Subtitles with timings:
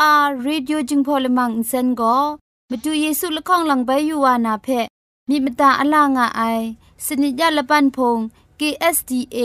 [0.00, 0.12] อา
[0.42, 2.16] ရေดิโอจึงพอลมังอินเซนก็
[2.70, 4.68] มาดูเยซูละข้องหลังใบยูวานาเพ
[5.28, 6.42] มีมตาอลางอไอ
[7.04, 8.18] สนิยาละปันพง
[8.58, 9.38] KSDA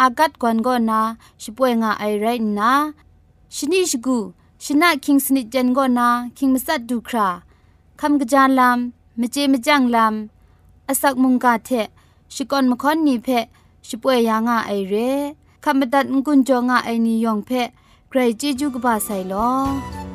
[0.00, 1.00] อากัดกวนก็นา
[1.42, 2.26] ช่วยงาไอไร
[2.58, 2.72] นะ
[3.54, 4.18] ชนิชกู
[4.64, 7.28] ชนะคิงสนิจเจนก็นาคิงมัสัดดูครา
[8.00, 11.70] คำกระจานลำมเจมจังลำอสักมุงกาเท
[12.34, 13.28] ชิกอนมคอนนีเพ
[13.88, 14.94] ช่วยยางาไอเร
[15.64, 17.50] คำบัดงกุนจงาไอนิยองเพ
[18.10, 20.07] ใครจีจูกบาไซลอ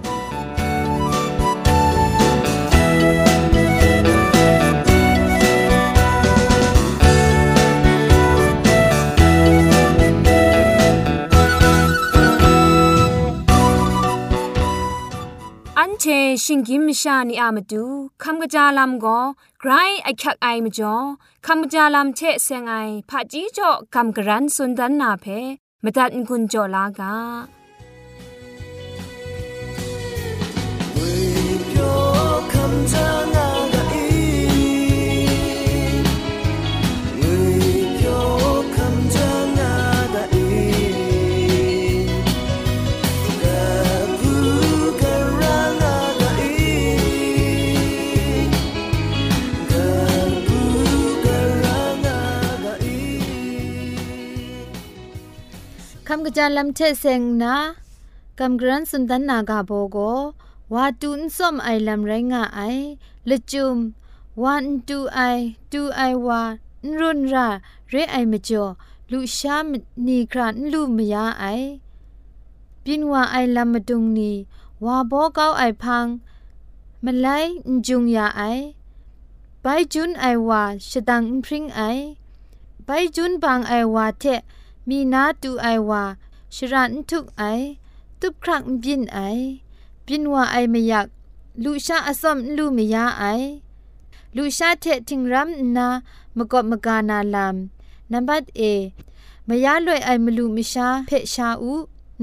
[16.06, 16.10] เช
[16.44, 17.84] ชิงกิมชานีอามาดู
[18.24, 19.20] คำกระจาลำก็
[19.60, 19.72] ไกร
[20.04, 20.96] ไอคักไอมาจ่อ
[21.46, 22.74] คำกระจาลำเชเซงไอ
[23.10, 25.26] ผาจีจ่อคำกระรันสุนดันนาเพ
[25.84, 27.16] มตัดกุญจ่อลากา
[32.54, 57.56] คำจาำกระจาลัมเทเซงนะ
[58.40, 59.98] กำกรันสุนทันนากาโบโก
[60.74, 62.62] วาตุนซ่อมไอลัมไรงะไอ
[63.30, 63.78] ละจุม
[64.44, 65.20] วันตูไอ
[65.72, 66.42] ตูไอวา
[67.00, 67.48] รุนรา
[67.90, 68.66] เรไอมจ่อ
[69.12, 69.74] ลูชาม
[70.08, 71.46] นีครานลูมยาไอ
[72.84, 74.32] ปินวาไอลัมดุงนี
[74.86, 76.06] วาโบเกาไอพัง
[77.04, 77.28] มไล
[77.88, 78.42] จุงยาไอ
[79.62, 81.82] ไปจุนไอวาชดังพริงไอ
[82.86, 84.26] ไปจุนบางไอวาเท
[84.90, 86.04] มีนาตูไอวา
[86.56, 87.44] ชรันทุกไอ
[88.20, 89.20] ตุบครักบินไอ
[90.06, 91.08] บินว่าไอไม่อยาก
[91.64, 93.24] ลูชาอสมลูไม่ยาไอ
[94.36, 95.88] ลูชาเททิงรัมนา
[96.38, 97.56] มกอบมกานาลาม
[98.12, 98.62] นับบัดเอ
[99.48, 101.74] มยาลวยไอมลูมิชาเพชาอู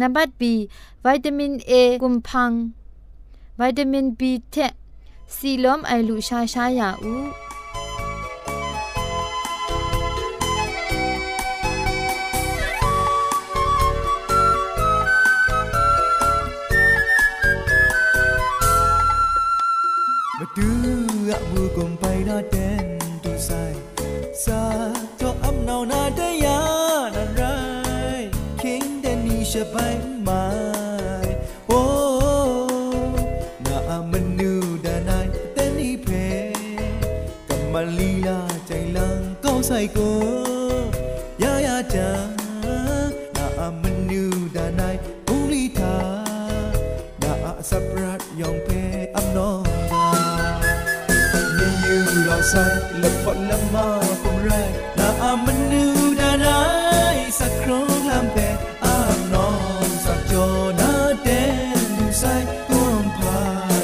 [0.01, 0.53] นับบัดบี
[1.05, 1.73] วิตามินเอ
[2.03, 2.53] กุมพัง
[3.61, 4.56] วิตามินบีเท
[5.37, 7.15] ซีลอมไอลูชาชายาอู
[20.56, 20.69] ดู
[21.29, 22.87] อะมูกุมไปนาเดน
[23.25, 23.50] ดูไซ
[24.44, 24.61] ซา
[25.20, 25.23] จ
[52.50, 52.67] ใส่
[52.99, 53.88] และผลไมา
[54.23, 54.52] คงแร
[54.97, 55.85] และอามันนู
[56.20, 56.62] ดาได้
[57.38, 59.50] สักครั้งลำเป็ดอามนอ
[59.88, 60.47] นสักจอ
[60.81, 60.93] นา
[61.23, 61.29] เด
[61.85, 62.25] นดูไซ
[62.69, 63.38] ก้มพา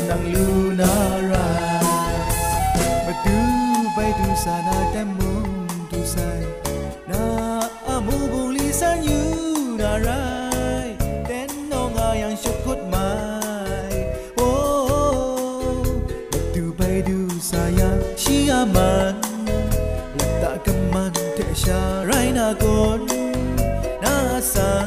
[0.08, 0.48] นังลู
[0.80, 0.94] นา
[1.30, 1.48] รา
[3.04, 3.38] มาดู
[3.94, 5.48] ไปดูสานาแต่มุม
[5.90, 6.16] ดูไซ
[7.10, 7.24] นา
[7.86, 9.20] อามูบุลีสันยู
[9.80, 10.45] นารา
[22.54, 23.02] gon
[24.02, 24.87] na sa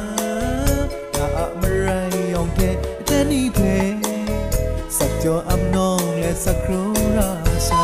[1.16, 2.70] na amrai ong ke
[3.04, 3.76] tani pe
[4.88, 6.82] sak jo am nong le sak ro
[7.16, 7.28] ra
[7.68, 7.82] sa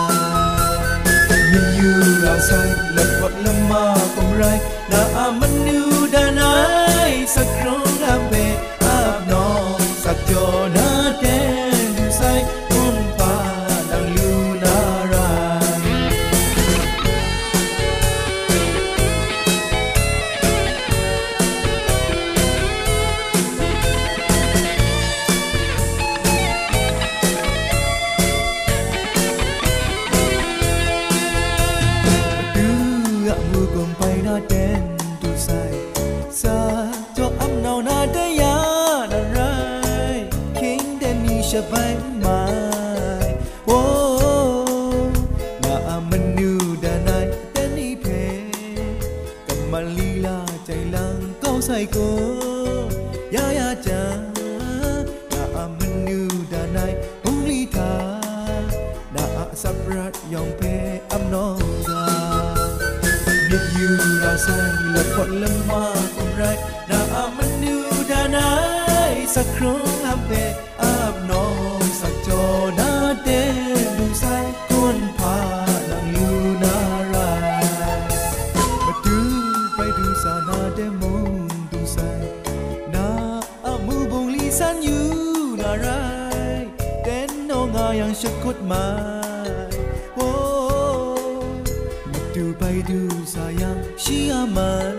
[1.53, 1.93] me you
[2.33, 2.76] outside
[41.75, 42.16] นี
[84.51, 86.71] san you na rai
[87.05, 89.69] ten no nga yang shakut mai
[90.17, 91.19] oh
[92.13, 94.97] mà du bay du sa yang shi aman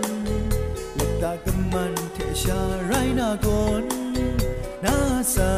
[0.97, 2.59] let ta kaman the sha
[2.91, 3.87] rai na gon
[4.83, 5.49] na sa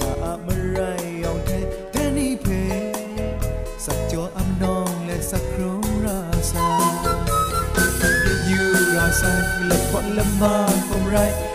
[0.00, 1.60] na amarai yong the
[1.92, 2.92] ten ni pe
[3.78, 5.72] sak cho am nong le sak kro
[6.04, 6.18] ra
[6.52, 6.66] sa
[8.50, 10.56] you ra sai lập phận lâm ma
[10.88, 11.45] không rai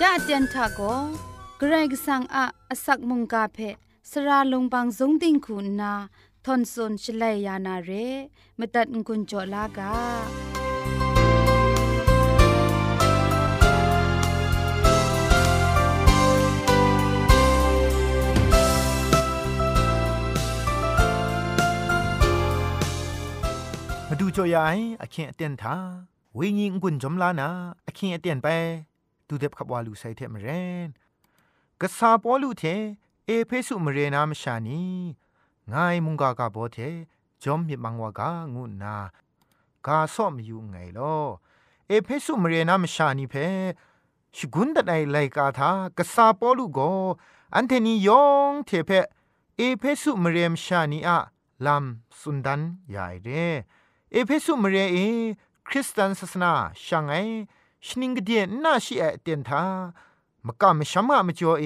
[0.00, 0.80] จะเตียนทาโก
[1.58, 3.58] เกรกสังอะอสักมุงกาเพ
[4.10, 5.92] สระลงบางสงติงคุณนา
[6.44, 7.90] ทอนซนชลัยยานาเร
[8.58, 10.53] มตัดกุญจลากา
[24.26, 25.76] ดูจอยายอาเคนเตียนทา
[26.34, 27.48] เวญิงกุนจอมลานา
[27.86, 28.46] อคิงเตียนไป
[29.28, 30.48] ดูเด็บขับวาลูไซเทมเร
[30.86, 30.88] น
[31.80, 32.62] กษาปอลูเท
[33.26, 34.82] เอเพสุมเรนามชานี
[35.72, 36.78] งายมุงกากาโบเท
[37.42, 38.96] จอมมิมังวากางูนา
[39.86, 41.16] กาซ่อมอยู่ไงลอ
[41.88, 43.34] เอเพสุมเรนามชานีเพ
[44.36, 46.78] ชกุนดไดไลกาทากษาปอลูโก
[47.54, 48.90] อันเทนียองเทเพ
[49.56, 51.18] เอเพสุมเรมชานีอะ
[51.64, 51.84] ลัม
[52.20, 52.60] สุนดัน
[52.94, 53.30] ยายเร
[54.16, 54.98] เอเพสุมเรเอ
[55.68, 56.52] คริสตันศาสนา
[56.84, 57.14] ช่างไอ
[57.86, 59.62] ชนิงกเดียนน่าชีเอเตียนทา
[60.46, 61.64] มกะมชัมมะมจ่อเอ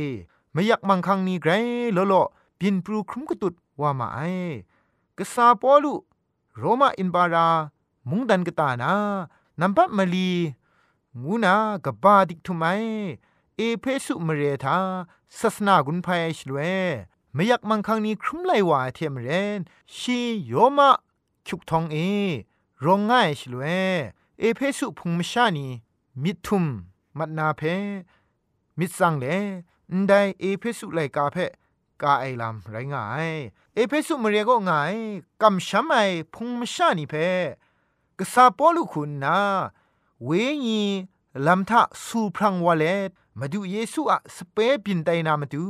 [0.55, 1.53] มยักมังคังนีไกร
[1.95, 2.15] โลโล
[2.59, 4.21] บินปรูครุมกตุดว่ามาไอ
[5.19, 5.95] กษาปอลุ
[6.59, 7.49] โรมาอินบารา
[8.09, 8.93] มุงดันกตานา
[9.61, 10.31] นัมปัมลี
[11.23, 12.65] งูนากบาดิกทุไม
[13.57, 14.79] เอเพสุมเรธา
[15.39, 16.59] ศาสนากุนภัยชลเว
[17.37, 19.29] มยักมังคังนี้ครุมไลวาเทมเร
[19.59, 19.61] น
[19.97, 20.91] ชีโยมะ
[21.49, 21.97] ชุกทองเอ
[22.85, 23.65] ร้องง่ายชลเว
[24.41, 25.67] เอเพสุพุงมชานี
[26.23, 26.65] มิทุม
[27.19, 27.63] มัดนาเพ
[28.79, 29.27] มิดสังเล
[29.99, 31.37] นไดเอเพสุไลกาเพ
[32.03, 33.31] กาไอลำไรง่าย
[33.75, 34.95] เอเพสุมเรียก็ง่าย
[35.43, 35.97] กำช้ำไอ
[36.35, 37.15] พุงมชานีเพ
[38.19, 39.39] กษาปอลุคุณนา
[40.25, 40.31] เว
[40.67, 40.83] ญี
[41.47, 42.85] ลำทะสูพรังวาเล
[43.39, 45.65] มาดูเยซูอะสเปปินไตนามาดู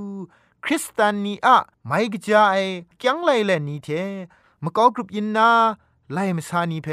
[0.64, 1.56] คริสตานีอะ
[1.87, 2.62] ไม่กจาย
[3.02, 3.88] จังไลเลนี่เท
[4.64, 5.50] มะกอกรุปยินนา
[6.12, 6.88] ไลมสานีเพ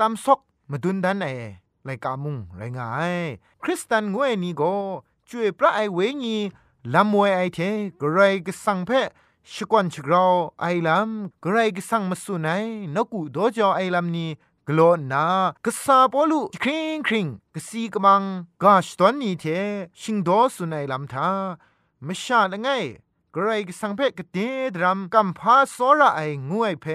[0.00, 0.40] ตามซอก
[0.70, 1.28] มาดุนดันไอ
[1.84, 3.16] ไลกามุงไรงาย
[3.62, 4.74] คริสตันงวยนี่ก็
[5.28, 6.36] จวยพระไอเวญี
[6.94, 7.58] ลำมวยไอเท
[8.00, 8.90] กรายกสังเพ
[9.52, 12.64] ชกวนชกราวไอลำกรายกสังมาสุนัย
[12.94, 14.30] นกูโดจอไอลำนี้
[14.68, 15.24] กลอนนา
[15.64, 18.22] กษาปอลุคริงคริงกสีกมัง
[18.62, 19.44] กาชตอนนี้เท
[20.00, 21.28] ชิงโดสุนัยลำทา
[22.06, 22.68] มชาละไง
[23.36, 24.38] กรกสังเพกเต
[24.74, 26.20] ดรัมกัมพาสระไอ
[26.50, 26.86] งวยเพ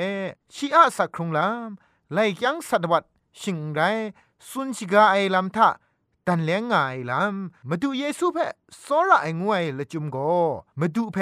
[0.54, 3.04] ชีอาสักครุงลำไลยังสัตวัด
[3.40, 3.80] ชิงไร
[4.50, 5.70] สุนชิกาไอลำทะ
[6.28, 6.76] ตันเลี้ยงไง
[7.10, 8.38] ลำมาดูเยซูเพ
[8.86, 10.18] สอระไองวยละจุมโก
[10.80, 11.18] มาดูเพ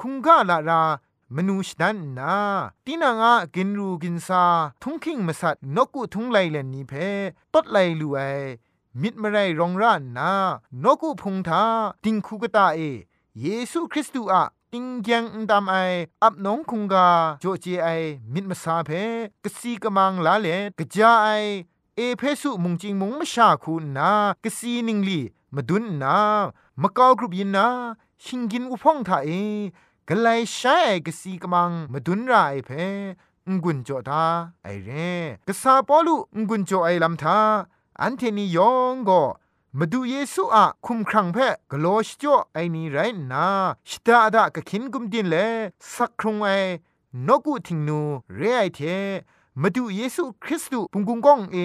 [0.00, 0.82] คุงกาลารา
[1.34, 2.34] มนูชนันนา
[2.86, 4.44] ตีนางากินรูกินซา
[4.82, 6.92] ทุงคิงมาสัตนกุทุงไลเลนนีเพ
[7.52, 8.20] ตดไลลูไอ
[9.00, 10.32] มิดมะไรรองร้านนา
[10.82, 11.62] นกุพุงทา
[12.04, 12.80] ติงคูกตาเอ
[13.42, 14.42] เยซูคริสต์อะ
[14.72, 15.76] ติงยังดำไอ
[16.22, 17.08] อับน้องคุงกา
[17.40, 17.88] โจเจไอ
[18.32, 18.90] มิดมาซาเพ
[19.44, 21.28] กสีกมังลาเลกะจาไอ
[21.96, 24.10] เอเพสุมุงจิงมุงมชาคูนา
[24.44, 25.20] กสีนิงลี
[25.54, 26.16] มาดุนนา
[26.82, 27.66] มะกากรุบยินนา
[28.24, 29.30] ชิงกินอุพองทาเอ
[30.08, 32.70] กลายใช้กสีกมังมาดุนไรเพ
[33.48, 34.24] งกุนโจทา
[34.62, 35.10] ไอเร่
[35.48, 37.38] กษาปอลุงกุนโจไอลำทา
[38.00, 39.22] อันเทนียองก็
[39.76, 41.38] มาดูเยซูอะคุมครังเพ
[41.70, 42.98] กโลชจ่อไอนี่ไร
[43.32, 43.46] นะ
[43.88, 45.34] ชตาดากะคินกุมดินเล
[45.92, 46.46] สักครงไอ
[47.26, 48.00] นกุทิงนู
[48.36, 48.80] เรไอเท
[49.60, 51.56] มาดูเยซูคริสต์ปุงกุงกองเอ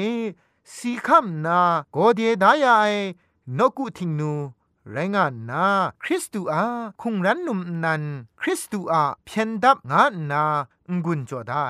[0.75, 1.59] สีคำนา
[1.91, 2.69] โกเดดายไอ
[3.57, 4.33] นกุทิงนู
[4.91, 5.67] ไรงานนา
[6.03, 6.63] คริสตูอา
[7.01, 8.03] คุงรันนุมนัน
[8.41, 10.45] คริสตูอาเพียนดับงานนา
[11.03, 11.65] งุนจอได้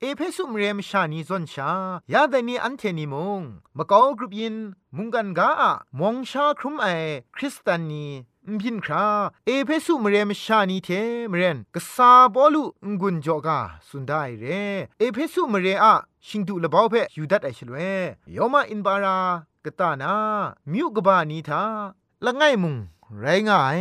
[0.00, 1.70] เอเพสุมเรมชานีซอนชา
[2.12, 3.40] ยาแต่นี้อันเทนิมง
[3.76, 4.56] มะกอกรุปยิน
[4.96, 5.50] มุงกันกา
[5.98, 6.86] มองชาครุมไอ
[7.36, 8.06] คริสตานี
[8.48, 9.06] มพินครา
[9.46, 10.88] เอเพสุมเรมชานีเท
[11.30, 12.64] มเรนกษาบอลุ
[13.00, 14.44] งุนจอกาสุนได้เร
[14.98, 15.94] เอเพสุมเรอะ
[16.26, 17.76] ชิงดูละบ่าวเพยูดัดไอชลเว
[18.36, 19.18] ยอมาอินบารา
[19.64, 20.14] กตานา
[20.72, 21.62] มิวกบานีทา
[22.24, 22.76] ละไงมุง
[23.18, 23.80] ไรง่าย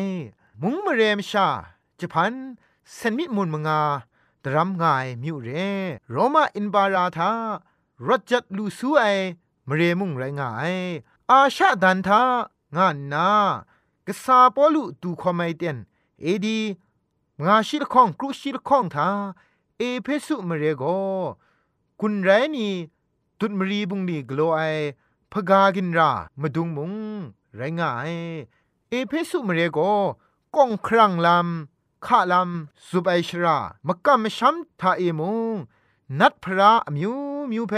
[0.62, 1.48] มุงมเรมชา
[2.00, 2.33] จะพัน
[2.93, 3.81] เซนมิมุนมงา
[4.43, 5.50] ดรัมง่ายมิวเร
[6.12, 7.31] โรมาอินบาราธา
[8.07, 9.03] รจัดลูซูไอ
[9.67, 10.75] มเรมุงไรง่าย
[11.29, 12.21] อาชาดันทา
[12.75, 13.27] งานนา
[14.07, 15.77] กษาปอลุดูคอมไมเตน
[16.21, 16.60] เอดี
[17.45, 19.07] งาชิลข้องกรุชิลข้องทา
[19.77, 20.83] เอเพสุมเรโก
[22.00, 22.74] กุนไรนี่
[23.39, 24.60] ตุดมรีบุงนี่กลัวไอ
[25.31, 26.93] พกากินรามาดุงมุง
[27.55, 28.12] ไรงาย
[28.89, 29.79] เอเพสุมเรโก
[30.55, 35.22] ก้องครังลำข้าลำสุบไอชรามกะมชัมทาเอม
[35.53, 35.55] ง
[36.20, 37.15] นัดพระมิว
[37.51, 37.74] มิวเพ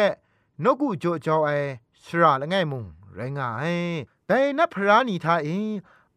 [0.64, 1.50] นกูโจจอไอ
[2.04, 3.76] ชราละไงมุงไรงาย
[4.28, 5.48] แต่นัดพระนี่ทาเอ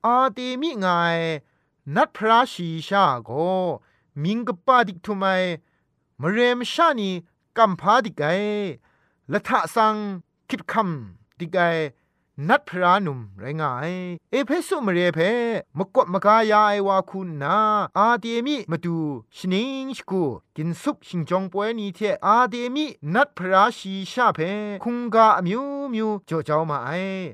[0.04, 1.18] อาเตมิงาย
[1.96, 3.30] นัดพระชีชาโก
[4.22, 5.24] มิงกปาดิกทุไม
[6.20, 7.10] มเรมชานี
[7.56, 8.22] กัมพาดิกไก
[9.32, 9.94] ละทะสัง
[10.48, 11.58] คิดคำดิกไก
[12.48, 13.92] นัดพระนุมไรงาย
[14.30, 15.18] เอเพสุมเรเพ
[15.78, 17.56] มกดมกายาไอวาคุณนา
[17.98, 18.98] อาเดมิมาดู
[19.36, 20.22] ชนิงชกู
[20.56, 24.40] กินซุปชิงจองป่วยนี้เทอาเดมินัดพระชีชาเพ
[24.84, 25.62] คุงกาอมิว
[25.92, 26.90] มิวจ่อเจ้ามาไอ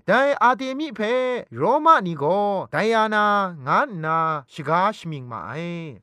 [0.07, 1.01] แต่อาเดมิเพ
[1.57, 2.25] โรมานีโก
[2.73, 3.27] ไดอานา
[3.67, 4.19] งานนา
[4.53, 5.53] ชิกาชมิงมาไอ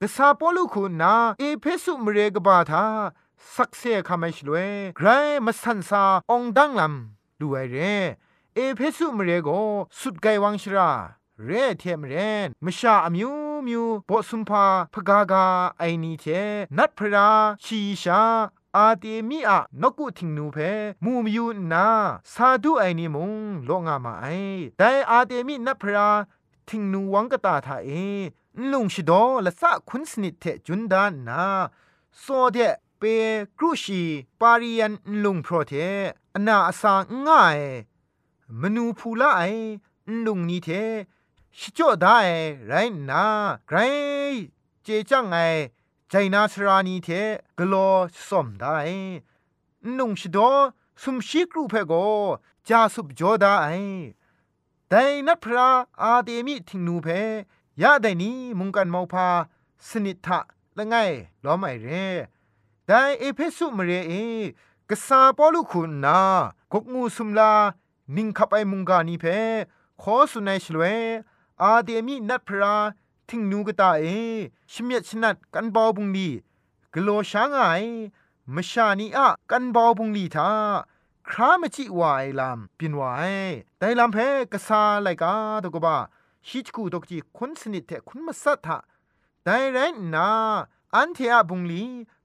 [0.01, 2.85] กษาปอลุคุณนาเอเพสุมเรกบาทา
[3.53, 5.07] สักเซคาม่ชลวยไกร
[5.45, 7.77] มาสันซาองดังลำดูไอเร
[8.27, 9.49] เอเพสุมเรโก
[9.99, 10.91] สุดไกวังชรา
[11.45, 12.13] เรเทมเร
[12.45, 13.31] นมชาอมิว
[13.67, 15.45] มิวบอสุมพาพกากา
[15.79, 16.25] ไอนีเท
[16.77, 17.29] นัดพระ
[17.63, 18.21] ชีชา
[18.77, 20.57] อาเตมีอะนกุทิงนูเพ
[21.03, 21.87] มูมยูนา
[22.33, 23.31] ซาดูไอนิมง
[23.65, 24.25] โลงามาไอ
[24.77, 26.09] แต่อาเตมีนัพระ
[26.67, 27.89] ทิงนูวังกตาทาเอ
[28.71, 31.43] ลุงชิดอละสะคุณสนิทเทจุนดานนา
[32.19, 32.57] โซเด
[32.97, 33.03] เป
[33.57, 34.01] กรุชี
[34.41, 35.73] ปาริยันลุงโปรเท
[36.35, 36.93] อนาอสา
[37.25, 37.59] ง่าย
[38.61, 39.41] มนูพูละไอ
[40.25, 40.69] ลุงนี้เท
[41.57, 42.17] ชิจ่อได้
[42.67, 42.73] ไร
[43.09, 43.23] นา
[43.67, 43.77] ไกร
[44.83, 45.35] เจจังไง
[46.09, 47.09] ใจนาสรานีเท
[47.57, 47.89] กลอ
[48.27, 48.77] สมได้
[49.97, 50.51] นุงชิดอ
[51.01, 51.93] สุมชิกรูเพโก
[52.67, 53.67] จาสุบจอดาไอ
[54.89, 55.69] แต่นัพระ
[56.01, 57.07] อาเดมิทิงนูเพ
[57.81, 59.27] ยาได้นี้มุงกันมอพา
[59.87, 60.39] สนิทะ
[60.77, 60.95] ละไง
[61.43, 61.87] ล้อมไอเร
[62.85, 64.13] แต่เอเพสุมเรเอ
[64.89, 66.19] กษาปอลุคุณนา
[66.71, 67.51] กกงูสุมลา
[68.15, 69.25] นิงขับไอมุงกานีเพ
[70.01, 70.83] ขอสุนัยชลเว
[71.61, 72.75] อาเดมินัดพระ
[73.29, 74.05] ทิงนูกตาเอ
[74.71, 76.29] ชิเมียชนัดกันบอบุงดี
[76.93, 77.57] กโลช้างไง
[78.55, 80.49] มชานีอะกันบอบุงลีทา
[81.29, 83.33] ครามจิวายลามปินวาย
[83.77, 84.17] แต่ลำเพ
[84.51, 85.97] กษาไลกาตกบ้า
[86.47, 88.77] ฮิจกูตกจีคนสนิทเทคุณมาสัทธะ
[89.43, 89.77] แต่ไร
[90.15, 90.29] นา
[90.95, 91.83] อันเทียบุงลี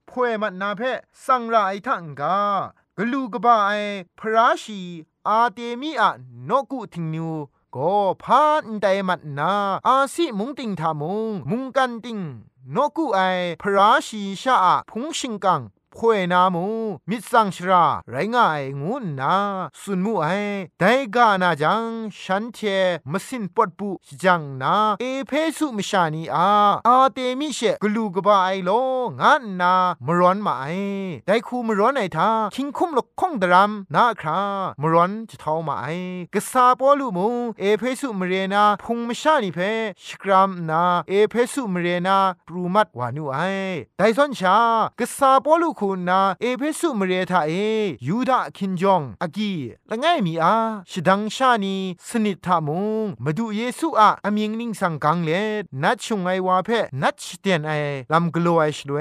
[0.09, 0.81] พวยมันนาเพ
[1.25, 2.37] สังราไอทังกา
[2.97, 3.71] กลูกบ้าไอ
[4.19, 4.81] พระชี
[5.29, 6.09] อาเตมีอะ
[6.49, 7.29] นกุทิงนู
[7.75, 9.53] ก็พานไดมัดนา
[9.87, 12.19] อาสิมุงติงทามุงมุงกันติง
[12.75, 13.19] นกุไอ
[13.61, 14.55] พระชีชา
[14.89, 15.61] พุงชิงกัง
[15.97, 16.65] พวยนามู
[17.09, 19.35] มิสังชรา ไรงายงูนา
[19.81, 20.27] สุนมูไอ
[20.79, 20.83] ได
[21.15, 21.83] กานาจัง
[22.21, 22.57] ฉันเท
[23.11, 23.89] มสินปดปุ
[24.23, 26.49] จังนาเอเพสุมชานีอา
[26.87, 28.71] อาเตมิเชกลูกบาไอโล
[29.21, 29.73] งานนา
[30.05, 30.65] มร้อนมาไอ
[31.27, 34.41] ไดคูมร้อนไอทาคิงคุมลกคงดรามนาครา
[34.81, 35.85] มร้อนจะเท้ามาไอ
[36.33, 37.27] กษาปอลูมู
[37.59, 39.59] เอเพสุมเรนาพุงมชานีเพ
[40.05, 42.17] ชกรามนาเอเพสุมเรนา
[42.47, 43.37] ปรูมัดวานุไอ
[43.97, 44.57] ไดซอนชา
[44.99, 47.53] กษาปอลูคุณนาเอเพสุมเรทาเอ
[48.07, 49.51] ยูดาคินจองอากี
[49.89, 50.55] ละไงมีอา
[50.89, 51.75] ชดังชานี
[52.09, 55.29] สนิททามุงมาดูเยซูอะอเมียงนิ่งสังกังเล
[55.83, 56.69] นัดชงไอวาเพ
[57.01, 57.71] นัดเตียนไอ
[58.13, 58.97] ลำกลัวไอชดเว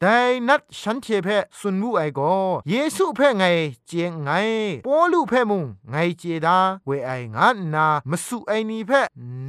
[0.00, 0.16] แต่
[0.48, 2.20] นัดฉันเทเพสุนวูไอโก
[2.70, 3.44] เยซูเพไง
[3.86, 4.30] เจงไง
[4.86, 8.90] ปอลูเพมุงไงเจดาเวไองานนามาสุไอนีเพ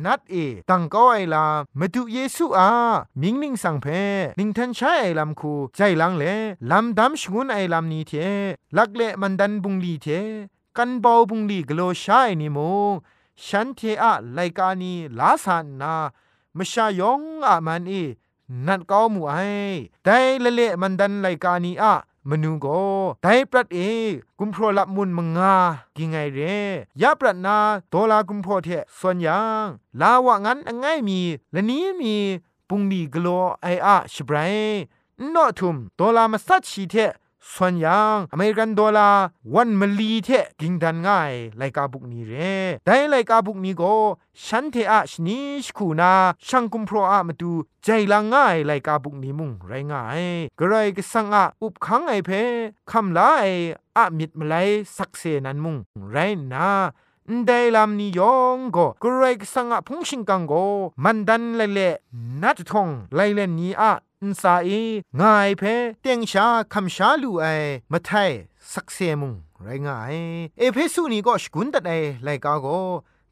[0.06, 0.36] นัดเอ
[0.70, 1.46] ตังก็ไอลา
[1.80, 2.70] มาดูเยซูอา
[3.22, 3.88] มิงนิ่งสังเพ
[4.40, 6.24] นิงทันใช้ไอลำคูใจลังเล
[6.72, 8.14] ลำดำชงุนไอลำนี้เท
[8.78, 10.08] ลักเลมันดันบุงลีเท
[10.78, 12.58] กันเบาบุงลีกโลชายนิโม
[13.46, 15.94] ฉันเทอะไลกานีลาสานนา
[16.58, 17.94] มชายองอะมันเอ
[18.66, 19.36] นัดก้ามูไอ
[20.04, 21.94] แต่ละเลมันดันไลกานีอะ
[22.30, 22.68] มนูโก
[23.24, 23.80] ไดปรัดเอ
[24.40, 25.56] กุมพรลับมุนมงา
[25.96, 26.40] กิงไงเร
[27.02, 27.58] ยาปรัดนา
[27.90, 29.66] โตลากุมพรเทส่วนยัง
[30.02, 31.20] ลาวะงั้นง่ายมี
[31.52, 32.16] และนี้มี
[32.68, 33.28] ปุงดีกโล
[33.62, 34.56] ไออะชบราย
[35.36, 36.96] นอทุมโตลามาสัดชีเท
[37.54, 40.30] ส่วนยังอเมริกันดอลลาร์วันมลีเท
[40.60, 42.34] กิงดันง่ายไลกาบุกนี้เร
[42.86, 43.94] แต่ไลกาบุกนี้ก็
[44.46, 46.14] ฉันเทอะชนิชคูนา
[46.48, 47.52] ช่างกุมพรอะมาดู
[47.84, 50.24] ใจละง่ายไลกาบุกนี้มุงไรง่าย
[50.60, 52.30] กระไรก็สังอะอุบขังไอเพ
[52.92, 53.46] คำลาไอ
[53.98, 54.56] อะมิดมาไล
[54.98, 55.76] สักเซนันมุง
[56.12, 56.18] ไร
[56.54, 56.70] นา
[57.48, 60.66] ได้ลำนี้ยองก็กรกสังะพงชิงกังก็
[61.04, 61.96] มันดันเลยเละ
[62.42, 64.70] นัดทองไลเลนนี้อะอินซาเอ
[65.20, 65.64] งายเพ
[66.02, 67.46] เตียงชาคำชาลูไอ
[67.92, 68.32] มาไทย
[68.72, 70.16] สักเซมุงไรงาย
[70.58, 71.92] เอเพสุนี้ก็สกุนตัดไอ
[72.24, 72.68] ไลกาโก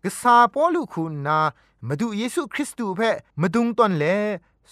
[0.03, 1.39] กษาปอลูคุณนา
[1.87, 3.01] มาดูเยซูคริสต์เพ
[3.41, 4.05] มาดุงตอนเล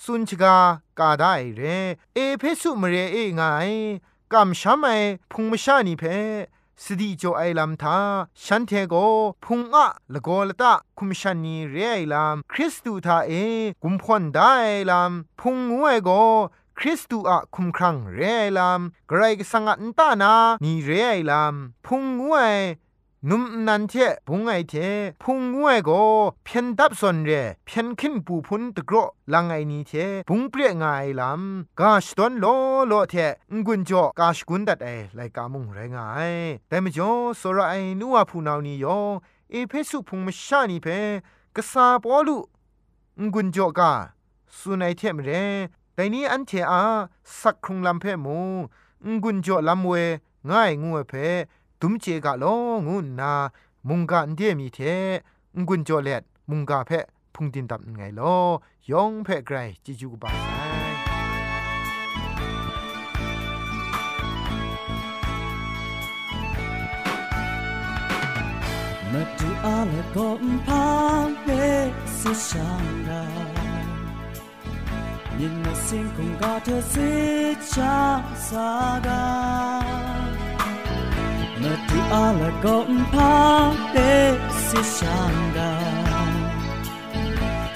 [0.01, 0.55] สุนชกา
[0.99, 1.61] กาได้เร
[2.13, 3.71] เอเพสุมเรเองาย
[4.33, 4.87] กำช้ำไอ
[5.31, 6.03] พุงมชานีเพ
[6.83, 7.97] สติโจไอลัมทา
[8.43, 8.95] ฉันเทโก
[9.43, 13.31] พุงอะละโกละตะคุมชันนีเรไอลัมคริสตูทาเอ
[13.83, 16.09] กุมพอนได้ไอลัมพุงงวยโก
[16.79, 20.33] คริสตูอะคุมครังเรไอลัมไกรกสังอันตานา
[20.63, 22.55] นีเรไอลัมพุงงวย
[23.29, 23.93] นุมนันเท
[24.27, 24.73] พุงไอเท
[25.23, 25.89] พุงงวยโก
[26.45, 27.31] เพียนดับสนเร
[27.65, 29.91] เพียนขึ้นปูพุนตะกรอลังไอนี้เท
[30.29, 30.85] พุงเปรียงไง
[31.19, 32.45] ลำกาชตอนโล
[32.87, 33.15] โลเท
[33.51, 36.33] งกุนจอกาชกุนดัดไอไลกามุงไรงาย
[36.69, 38.99] แต่มจ่อสระไอนัวพูนาวนี้ยอ
[39.51, 40.87] เอเพสุพุงมชานีเพ
[41.55, 42.37] กษาปอลุ
[43.21, 43.91] งกุนจอกา
[44.57, 45.29] สุนัยเทมเร
[45.95, 46.81] แต่นี้อันเทอา
[47.39, 48.37] สักครุงลำเพมู
[49.05, 49.91] งกุนจอลำเว
[50.49, 51.13] ง่ายงัวเพ
[51.87, 52.45] ดุมเจกะโล
[52.87, 53.33] งูนา
[53.87, 54.79] มุงกะอันเดียมีเท
[55.57, 58.21] งกุนโจเล็ดมุงกะเพะพุงดินตับไงโล
[58.91, 60.47] ยองเพะไกรจิจูกบาไซ
[69.11, 70.85] มาดูอาเลก็มพา
[71.43, 71.47] เบ
[72.17, 73.23] สุชังรา
[75.39, 77.01] nhìn mà xin cùng có thơ sĩ
[77.75, 80.24] cha xa gần
[81.61, 81.85] 的。
[81.85, 83.31] Mati ala gompa
[83.93, 85.71] de si shanga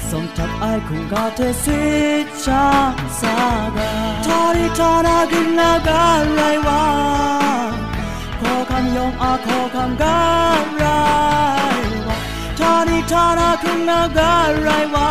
[0.09, 1.79] Som tap ai kung ga te si
[2.43, 2.65] cha
[3.19, 3.89] saga
[4.25, 6.03] Tari tara gina ga
[6.37, 6.81] lai wa
[8.41, 10.17] Ko kam yong a ko kam ga
[10.81, 12.17] rai wa
[12.59, 14.31] Tari tara gina ga
[14.65, 15.09] rai wa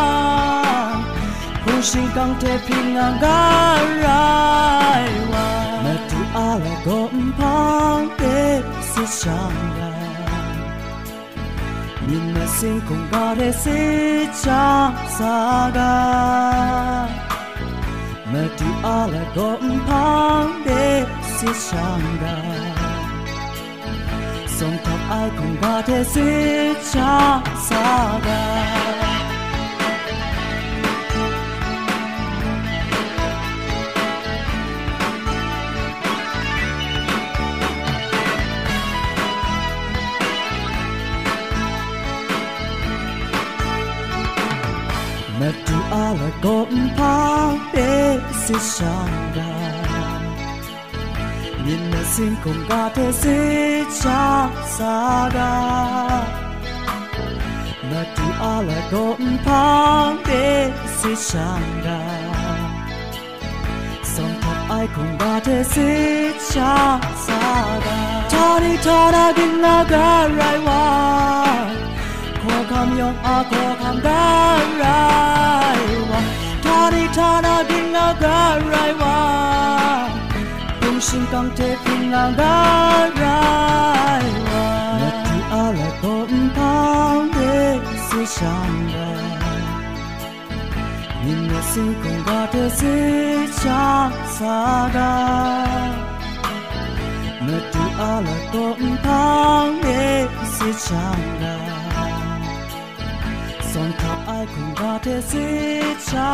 [1.63, 3.39] Kung sing kang te pinga ga
[4.03, 5.45] rai wa
[5.83, 7.18] Mati ala gompa de
[9.21, 9.81] 長大，
[12.07, 13.65] 原來是共我哋是
[14.41, 14.47] 長
[15.09, 15.19] 沙
[15.71, 15.77] 噶，
[18.31, 19.89] 咪住阿拉個唔胖
[20.63, 20.67] 的
[21.35, 21.37] 是
[21.69, 21.75] 長
[22.21, 22.23] 大，
[24.47, 26.15] 送給愛共我哋是
[26.93, 26.97] 長
[27.59, 27.69] 沙
[28.23, 28.88] 噶。
[46.41, 49.49] Gom pang để si shanga
[51.65, 53.29] nhìn mà sinh cùng ga thế si
[54.03, 55.51] cha saga
[57.91, 60.71] mà tu a la gom pang để
[61.01, 61.99] si shanga
[64.03, 65.89] song thap ai cùng ga thế si
[66.53, 70.85] cha saga tani tana gin na ga rai wa
[72.43, 74.23] ขอคำยองอาขอคำกา
[74.77, 75.38] ไรวะ
[76.89, 79.19] ทานิทานาดิงากาไรวะ
[80.79, 82.57] ปุ่งชิงกังเทพิงากา
[83.15, 83.23] ไร
[84.49, 84.69] วะ
[85.01, 86.77] นัทที่อาลาตนพั
[87.15, 87.37] งเด
[88.07, 88.21] สิ
[103.79, 105.47] ชังกานินสิงคงกาเทสิ
[106.07, 106.31] ชา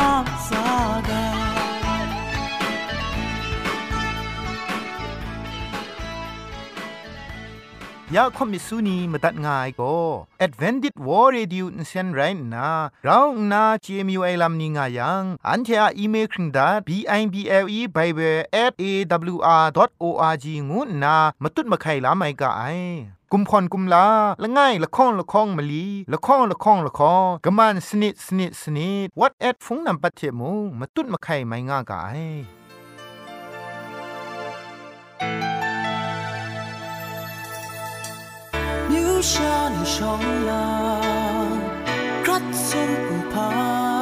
[0.48, 0.66] สา
[1.08, 2.78] กาอาลากา son
[3.58, 3.96] thap
[5.22, 5.32] ai
[6.02, 7.12] cùng ba thế si
[7.78, 9.96] cha saga ยาคมิสูนีมาตัดง่ายก็
[10.46, 12.20] Advented War Radio นเซนไร
[12.54, 12.70] นะ
[13.04, 18.92] เราหน้า CMU ไอลัมนิงายังอันเทออีเมลคิงดา b i b l e bible at a
[19.34, 19.66] w r
[20.02, 22.62] o r g งูนามาตุ้ดมาไข่ลาไม่กะไอ
[23.32, 24.06] กุมพรกุมลา
[24.42, 32.10] ละง่ายละค้องละค้องมะลีละค้องละค้องละค้องกะมันสนิดสนิดสนิด what at ฟงนำปัจเจมูมาตุ้ดมาไข่ไม่ง่ากะไอ
[38.92, 41.60] New shiny shong lang
[42.24, 43.95] Krat sum kum pang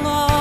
[0.00, 0.31] long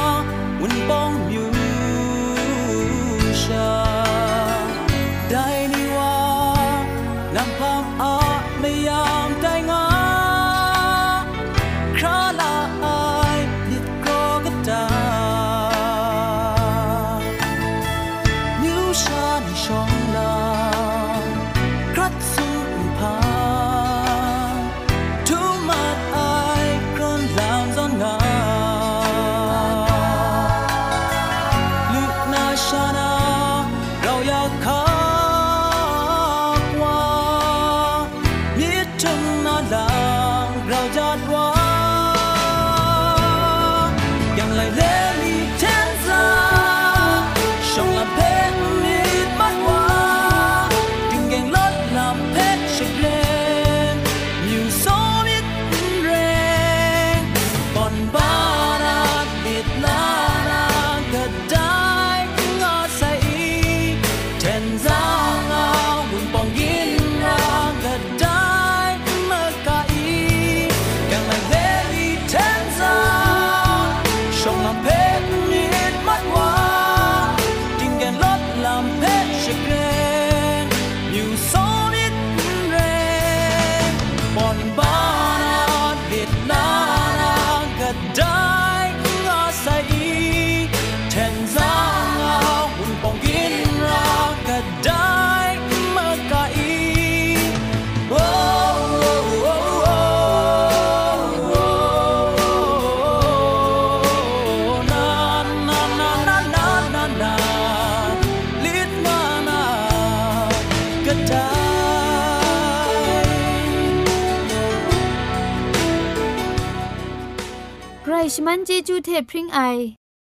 [118.33, 119.59] ชมันเจจูเทพริงไอ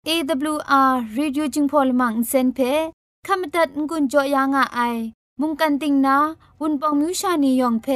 [0.08, 2.58] AWR Reducing Polymer เซนเพ
[3.26, 4.80] ขมตัดงุนจอยางอไอ
[5.40, 6.16] มุงกันติงนา
[6.60, 7.86] วุนปองมิวชานียองเพ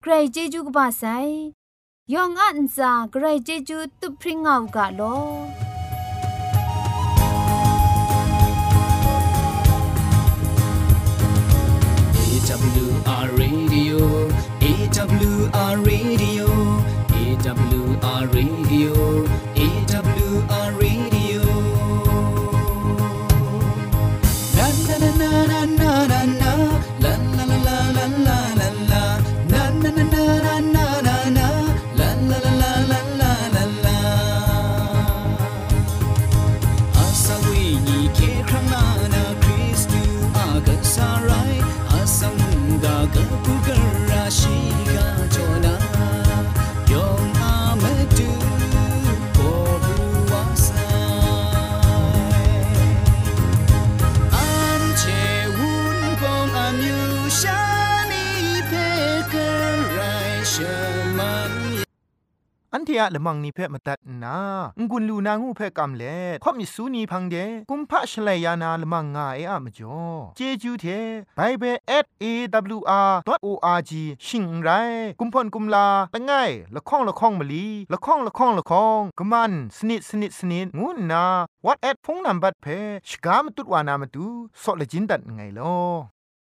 [0.00, 1.04] ใครเจจูกบาไซ
[2.12, 5.00] ยองอันซาใครเจจูตุพริงเอากะโล
[12.18, 13.98] AWR Radio
[14.66, 16.61] AWR Radio
[62.86, 64.36] เทียละมังนิเพ่มาตัดนา
[64.90, 67.36] งุนลูนางูเพ่กำเล่ข่อมิสูนีพังเด
[67.70, 70.00] กุมพะชเลยานาละมังงาเออะมจ่อ
[70.36, 70.86] เจจูเท
[71.36, 71.64] ไปเบ
[72.04, 72.06] ส
[72.50, 73.92] เบิล @awr.org
[74.26, 74.70] ชิงไร
[75.20, 76.32] กุมพ่นกุมลาละไง
[76.74, 81.24] ละข้องละข้องมะลีละข้องละข้องละข้องกะมันสนิดสนิดสนิดงูนา
[81.66, 82.66] what at พงนัมบัดเพ
[83.08, 84.26] ชกามตุดวานามตุ
[84.62, 86.11] ซอเลจินดัดไงลอ